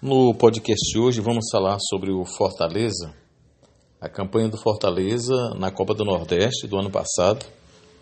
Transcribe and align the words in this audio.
No 0.00 0.32
podcast 0.32 0.92
de 0.92 0.96
hoje 0.96 1.20
vamos 1.20 1.46
falar 1.50 1.76
sobre 1.80 2.12
o 2.12 2.24
Fortaleza, 2.24 3.12
a 4.00 4.08
campanha 4.08 4.48
do 4.48 4.56
Fortaleza 4.56 5.34
na 5.58 5.72
Copa 5.72 5.92
do 5.92 6.04
Nordeste 6.04 6.68
do 6.68 6.78
ano 6.78 6.88
passado. 6.88 7.44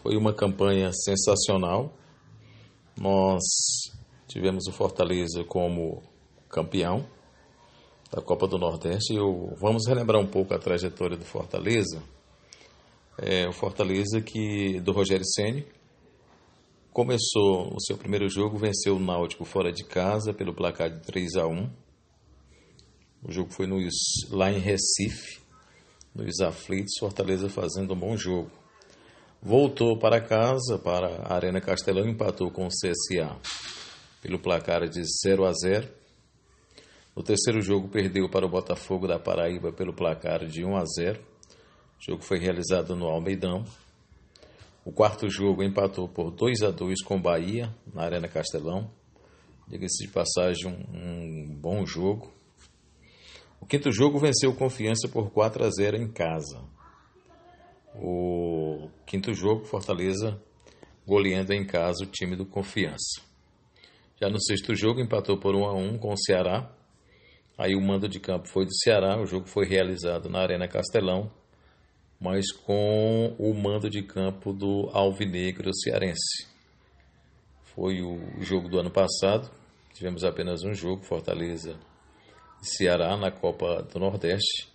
Foi 0.03 0.15
uma 0.15 0.35
campanha 0.35 0.91
sensacional. 0.93 1.91
Nós 3.01 3.41
tivemos 4.29 4.67
o 4.67 4.73
Fortaleza 4.73 5.43
como 5.45 6.03
campeão 6.51 7.07
da 8.13 8.21
Copa 8.21 8.47
do 8.47 8.59
Nordeste. 8.59 9.15
Eu, 9.15 9.55
vamos 9.59 9.87
relembrar 9.87 10.21
um 10.21 10.27
pouco 10.27 10.53
a 10.53 10.59
trajetória 10.59 11.17
do 11.17 11.25
Fortaleza. 11.25 12.03
É, 13.17 13.49
o 13.49 13.55
Fortaleza 13.55 14.21
que 14.21 14.81
do 14.81 14.93
Rogério 14.93 15.25
Ceni 15.25 15.67
começou 16.93 17.75
o 17.75 17.81
seu 17.81 17.97
primeiro 17.97 18.29
jogo, 18.29 18.59
venceu 18.59 18.97
o 18.97 19.01
Náutico 19.01 19.47
fora 19.47 19.73
de 19.73 19.83
casa 19.83 20.35
pelo 20.35 20.55
placar 20.55 20.91
de 20.91 21.01
3 21.01 21.37
a 21.37 21.47
1 21.47 21.86
o 23.27 23.33
jogo 23.33 23.51
foi 23.53 23.67
no, 23.67 23.77
lá 24.31 24.53
em 24.53 24.59
Recife, 24.59 25.41
nos 26.15 26.41
aflitos, 26.41 26.95
Fortaleza 27.01 27.49
fazendo 27.49 27.93
um 27.93 27.99
bom 27.99 28.17
jogo. 28.17 28.51
Voltou 29.43 29.99
para 29.99 30.21
casa, 30.21 30.79
para 30.79 31.23
a 31.25 31.35
Arena 31.35 31.61
Castelão, 31.61 32.07
empatou 32.07 32.51
com 32.51 32.67
o 32.67 32.69
CSA 32.69 33.37
pelo 34.23 34.39
placar 34.39 34.89
de 34.89 35.03
0 35.25 35.45
a 35.45 35.53
0. 35.53 35.89
No 37.17 37.23
terceiro 37.23 37.61
jogo, 37.61 37.89
perdeu 37.89 38.31
para 38.31 38.47
o 38.47 38.49
Botafogo 38.49 39.09
da 39.09 39.19
Paraíba 39.19 39.73
pelo 39.73 39.93
placar 39.93 40.47
de 40.47 40.65
1 40.65 40.77
a 40.77 40.85
0. 40.85 41.21
O 41.21 42.05
jogo 42.11 42.23
foi 42.23 42.39
realizado 42.39 42.95
no 42.95 43.07
Almeidão. 43.07 43.65
O 44.85 44.93
quarto 44.93 45.29
jogo 45.29 45.65
empatou 45.65 46.09
por 46.09 46.31
2 46.31 46.63
a 46.63 46.71
2 46.71 47.03
com 47.03 47.17
o 47.17 47.21
Bahia, 47.21 47.75
na 47.93 48.05
Arena 48.05 48.29
Castelão. 48.29 48.89
Diga-se 49.67 50.07
de 50.07 50.13
passagem, 50.13 50.69
um, 50.69 51.51
um 51.51 51.57
bom 51.57 51.85
jogo. 51.85 52.36
O 53.67 53.69
quinto 53.69 53.91
jogo 53.91 54.21
venceu 54.21 54.55
Confiança 54.55 55.09
por 55.09 55.29
4 55.33 55.65
a 55.65 55.69
0 55.69 55.97
em 55.97 56.07
casa. 56.07 56.63
O 57.97 58.89
quinto 59.05 59.35
jogo, 59.35 59.65
Fortaleza 59.65 60.41
goleando 61.05 61.53
em 61.53 61.67
casa 61.67 62.05
o 62.05 62.07
time 62.07 62.37
do 62.37 62.47
Confiança. 62.47 63.21
Já 64.21 64.31
no 64.31 64.41
sexto 64.41 64.73
jogo, 64.77 65.01
empatou 65.01 65.37
por 65.37 65.57
1 65.57 65.65
a 65.65 65.75
1 65.75 65.99
com 65.99 66.13
o 66.13 66.17
Ceará. 66.17 66.71
Aí 67.59 67.75
o 67.75 67.81
mando 67.81 68.09
de 68.09 68.21
campo 68.21 68.47
foi 68.47 68.67
do 68.67 68.73
Ceará. 68.73 69.21
O 69.21 69.27
jogo 69.27 69.49
foi 69.49 69.67
realizado 69.67 70.31
na 70.31 70.43
Arena 70.43 70.69
Castelão, 70.69 71.29
mas 72.21 72.53
com 72.53 73.35
o 73.37 73.53
mando 73.53 73.91
de 73.91 74.05
campo 74.05 74.53
do 74.53 74.91
Alvinegro 74.93 75.75
Cearense. 75.75 76.47
Foi 77.75 78.01
o 78.01 78.21
jogo 78.39 78.69
do 78.69 78.79
ano 78.79 78.93
passado. 78.93 79.51
Tivemos 79.93 80.23
apenas 80.23 80.63
um 80.63 80.73
jogo, 80.73 81.03
Fortaleza 81.03 81.77
Ceará 82.67 83.17
na 83.17 83.31
Copa 83.31 83.83
do 83.83 83.99
Nordeste 83.99 84.69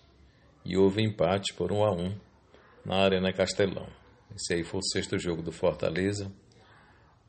e 0.65 0.77
houve 0.77 1.03
empate 1.03 1.53
por 1.53 1.71
1 1.71 1.83
a 1.83 1.91
1 1.91 2.15
na 2.85 2.95
Arena 3.03 3.33
Castelão. 3.33 3.87
Esse 4.35 4.53
aí 4.53 4.63
foi 4.63 4.79
o 4.79 4.83
sexto 4.83 5.19
jogo 5.19 5.41
do 5.41 5.51
Fortaleza. 5.51 6.31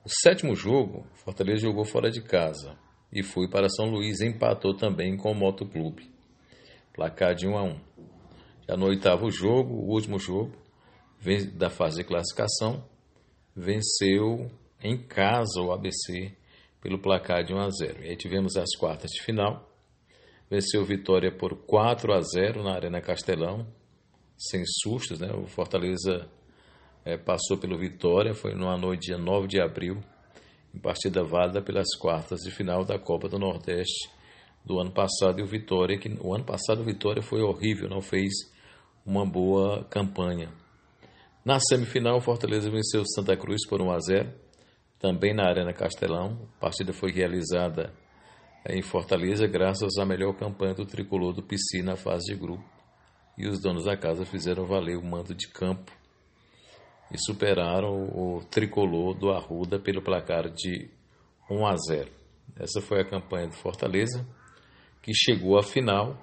O 0.04 0.08
sétimo 0.08 0.54
jogo, 0.54 1.06
Fortaleza 1.14 1.62
jogou 1.62 1.84
fora 1.84 2.10
de 2.10 2.22
casa 2.22 2.78
e 3.12 3.22
foi 3.22 3.48
para 3.48 3.68
São 3.68 3.86
Luís, 3.86 4.20
empatou 4.20 4.74
também 4.74 5.16
com 5.16 5.32
o 5.32 5.34
Moto 5.34 5.66
Clube. 5.66 6.10
Placar 6.92 7.34
de 7.34 7.46
1 7.46 7.56
a 7.58 7.62
1. 7.64 7.80
Já 8.68 8.76
no 8.76 8.86
oitavo 8.86 9.30
jogo, 9.30 9.74
o 9.74 9.90
último 9.90 10.18
jogo 10.18 10.56
da 11.54 11.70
fase 11.70 11.98
de 11.98 12.04
classificação, 12.04 12.84
venceu 13.54 14.50
em 14.82 14.98
casa 14.98 15.60
o 15.60 15.72
ABC 15.72 16.36
pelo 16.80 16.98
placar 16.98 17.44
de 17.44 17.54
1 17.54 17.58
a 17.58 17.70
0. 17.70 18.04
E 18.04 18.10
aí 18.10 18.16
tivemos 18.16 18.56
as 18.56 18.74
quartas 18.76 19.10
de 19.10 19.22
final 19.22 19.71
venceu 20.52 20.84
Vitória 20.84 21.32
por 21.32 21.64
4 21.64 22.12
a 22.12 22.20
0 22.20 22.62
na 22.62 22.74
Arena 22.74 23.00
Castelão, 23.00 23.66
sem 24.36 24.62
sustos, 24.82 25.18
né? 25.18 25.32
O 25.32 25.46
Fortaleza 25.46 26.28
é, 27.06 27.16
passou 27.16 27.56
pelo 27.56 27.78
Vitória, 27.78 28.34
foi 28.34 28.54
numa 28.54 28.76
noite 28.76 29.06
dia 29.06 29.16
9 29.16 29.48
de 29.48 29.58
abril, 29.58 30.02
em 30.74 30.78
partida 30.78 31.24
válida 31.24 31.62
pelas 31.62 31.96
quartas 31.96 32.40
de 32.40 32.50
final 32.50 32.84
da 32.84 32.98
Copa 32.98 33.30
do 33.30 33.38
Nordeste 33.38 34.10
do 34.62 34.78
ano 34.78 34.92
passado 34.92 35.40
e 35.40 35.42
o 35.42 35.46
Vitória, 35.46 35.98
que 35.98 36.10
o 36.20 36.34
ano 36.34 36.44
passado 36.44 36.82
o 36.82 36.84
Vitória 36.84 37.22
foi 37.22 37.40
horrível, 37.40 37.88
não 37.88 38.02
fez 38.02 38.30
uma 39.06 39.24
boa 39.24 39.84
campanha. 39.84 40.50
Na 41.42 41.58
semifinal, 41.60 42.18
o 42.18 42.20
Fortaleza 42.20 42.70
venceu 42.70 43.04
Santa 43.06 43.34
Cruz 43.38 43.66
por 43.66 43.80
1 43.80 43.90
a 43.90 43.98
0, 43.98 44.30
também 45.00 45.34
na 45.34 45.48
Arena 45.48 45.72
Castelão. 45.72 46.46
A 46.58 46.60
partida 46.60 46.92
foi 46.92 47.10
realizada 47.10 47.90
em 48.68 48.80
Fortaleza, 48.80 49.46
graças 49.46 49.98
à 49.98 50.04
melhor 50.04 50.34
campanha 50.34 50.74
do 50.74 50.86
tricolor 50.86 51.32
do 51.32 51.42
PC 51.42 51.82
na 51.82 51.96
fase 51.96 52.32
de 52.32 52.38
grupo. 52.38 52.64
E 53.36 53.48
os 53.48 53.60
donos 53.60 53.84
da 53.84 53.96
casa 53.96 54.24
fizeram 54.24 54.66
valer 54.66 54.96
o 54.96 55.04
mando 55.04 55.34
de 55.34 55.48
campo 55.48 55.90
e 57.10 57.18
superaram 57.18 58.04
o 58.14 58.44
tricolor 58.50 59.14
do 59.14 59.30
Arruda 59.30 59.78
pelo 59.78 60.02
placar 60.02 60.48
de 60.48 60.88
1 61.50 61.66
a 61.66 61.76
0. 61.76 62.10
Essa 62.56 62.80
foi 62.80 63.00
a 63.00 63.04
campanha 63.04 63.48
do 63.48 63.54
Fortaleza, 63.54 64.26
que 65.02 65.12
chegou 65.14 65.58
à 65.58 65.62
final 65.62 66.16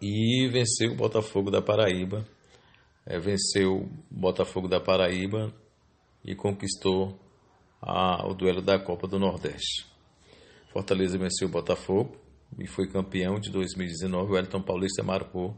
e 0.00 0.48
venceu 0.48 0.92
o 0.92 0.96
Botafogo 0.96 1.50
da 1.50 1.62
Paraíba. 1.62 2.26
É, 3.06 3.18
venceu 3.18 3.82
o 3.82 3.90
Botafogo 4.10 4.68
da 4.68 4.80
Paraíba 4.80 5.52
e 6.24 6.34
conquistou 6.34 7.18
a, 7.80 8.26
o 8.28 8.34
duelo 8.34 8.62
da 8.62 8.78
Copa 8.78 9.08
do 9.08 9.18
Nordeste. 9.18 9.91
Fortaleza 10.72 11.18
venceu 11.18 11.48
o 11.48 11.50
Botafogo 11.50 12.16
e 12.58 12.66
foi 12.66 12.88
campeão 12.88 13.38
de 13.38 13.50
2019. 13.50 14.32
O 14.32 14.38
Elton 14.38 14.62
Paulista 14.62 15.02
marcou 15.02 15.54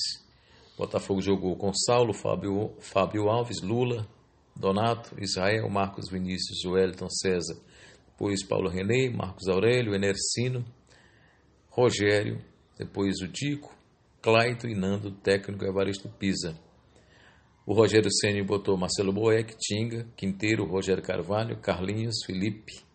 Botafogo 0.76 1.20
jogou 1.20 1.56
com 1.56 1.74
Saulo, 1.74 2.14
Fábio, 2.14 2.76
Fábio 2.78 3.28
Alves, 3.28 3.60
Lula, 3.60 4.06
Donato, 4.54 5.20
Israel, 5.20 5.68
Marcos 5.68 6.08
Vinícius, 6.10 6.60
Joelton 6.62 7.10
César, 7.10 7.56
depois 8.06 8.44
Paulo 8.44 8.68
René, 8.68 9.10
Marcos 9.10 9.48
Aurélio, 9.48 9.92
Enercino, 9.94 10.64
Rogério, 11.68 12.40
depois 12.76 13.20
o 13.20 13.28
Dico, 13.28 13.76
Claito 14.22 14.68
e 14.68 14.74
Nando, 14.74 15.10
técnico 15.10 15.64
Evaristo 15.64 16.08
Pisa. 16.08 16.58
O 17.66 17.74
Rogério 17.74 18.10
Ceni 18.10 18.42
botou 18.42 18.76
Marcelo 18.76 19.12
Boeck, 19.12 19.56
Tinga, 19.58 20.06
Quinteiro, 20.16 20.64
Rogério 20.64 21.02
Carvalho, 21.02 21.60
Carlinhos, 21.60 22.24
Felipe, 22.24 22.87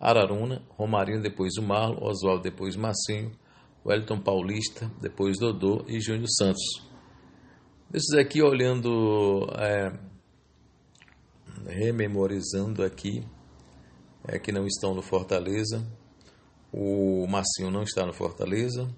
Araruna, 0.00 0.62
Romarinho, 0.70 1.20
depois 1.20 1.58
o 1.58 1.62
Marlo, 1.62 2.02
Oswaldo, 2.02 2.42
depois 2.42 2.74
Massinho, 2.74 3.32
Wellington 3.84 4.18
Paulista, 4.18 4.90
depois 4.98 5.38
Dodô 5.38 5.84
e 5.86 6.00
Júnior 6.00 6.28
Santos. 6.38 6.64
Esses 7.92 8.14
aqui 8.14 8.40
olhando, 8.40 9.46
é, 9.58 9.92
rememorizando 11.66 12.82
aqui, 12.82 13.22
é 14.26 14.38
que 14.38 14.50
não 14.50 14.66
estão 14.66 14.94
no 14.94 15.02
Fortaleza. 15.02 15.86
O 16.72 17.26
Massinho 17.26 17.70
não 17.70 17.82
está 17.82 18.06
no 18.06 18.14
Fortaleza. 18.14 18.88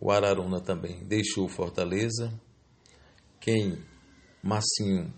O 0.00 0.10
Araruna 0.10 0.60
também 0.60 1.04
deixou 1.04 1.44
o 1.44 1.48
Fortaleza. 1.48 2.32
Quem 3.38 3.78
Massinho 4.42 5.12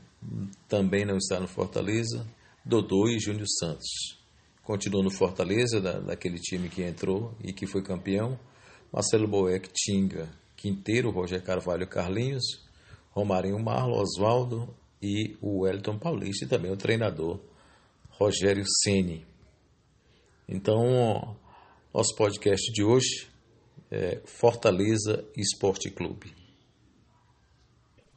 também 0.68 1.06
não 1.06 1.16
está 1.16 1.40
no 1.40 1.48
Fortaleza. 1.48 2.26
Dodô 2.64 3.08
e 3.08 3.18
Júnior 3.18 3.46
Santos. 3.58 4.21
Continuou 4.62 5.02
no 5.02 5.10
Fortaleza, 5.10 5.80
da, 5.80 5.98
daquele 5.98 6.38
time 6.38 6.68
que 6.68 6.82
entrou 6.82 7.34
e 7.42 7.52
que 7.52 7.66
foi 7.66 7.82
campeão. 7.82 8.38
Marcelo 8.92 9.26
Boeck, 9.26 9.68
Tinga, 9.72 10.28
Quinteiro, 10.56 11.10
Roger 11.10 11.42
Carvalho, 11.42 11.86
Carlinhos, 11.88 12.44
Romarinho 13.10 13.58
Marlo, 13.58 13.96
Oswaldo 13.96 14.74
e 15.02 15.36
o 15.40 15.62
Wellington 15.62 15.98
Paulista 15.98 16.44
e 16.44 16.48
também 16.48 16.70
o 16.70 16.76
treinador 16.76 17.40
Rogério 18.10 18.64
Ceni. 18.82 19.26
Então, 20.48 21.36
nosso 21.92 22.14
podcast 22.14 22.72
de 22.72 22.84
hoje 22.84 23.26
é 23.90 24.20
Fortaleza 24.24 25.24
Esporte 25.36 25.90
Clube. 25.90 26.41